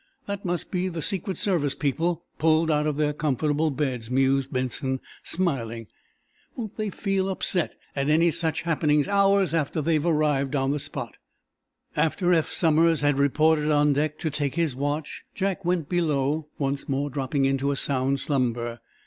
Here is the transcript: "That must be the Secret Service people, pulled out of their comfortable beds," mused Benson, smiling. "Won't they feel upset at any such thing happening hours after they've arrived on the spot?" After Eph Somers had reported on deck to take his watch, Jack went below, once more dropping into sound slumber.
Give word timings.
"That 0.25 0.43
must 0.43 0.71
be 0.71 0.87
the 0.87 1.03
Secret 1.03 1.37
Service 1.37 1.75
people, 1.75 2.23
pulled 2.39 2.71
out 2.71 2.87
of 2.87 2.97
their 2.97 3.13
comfortable 3.13 3.69
beds," 3.69 4.09
mused 4.09 4.51
Benson, 4.51 4.99
smiling. 5.21 5.85
"Won't 6.55 6.75
they 6.75 6.89
feel 6.89 7.29
upset 7.29 7.75
at 7.95 8.09
any 8.09 8.31
such 8.31 8.61
thing 8.63 8.65
happening 8.65 9.07
hours 9.07 9.53
after 9.53 9.79
they've 9.79 10.03
arrived 10.03 10.55
on 10.55 10.71
the 10.71 10.79
spot?" 10.79 11.17
After 11.95 12.33
Eph 12.33 12.49
Somers 12.51 13.01
had 13.01 13.19
reported 13.19 13.69
on 13.69 13.93
deck 13.93 14.17
to 14.21 14.31
take 14.31 14.55
his 14.55 14.75
watch, 14.75 15.21
Jack 15.35 15.63
went 15.63 15.87
below, 15.87 16.47
once 16.57 16.89
more 16.89 17.11
dropping 17.11 17.45
into 17.45 17.75
sound 17.75 18.19
slumber. 18.19 18.79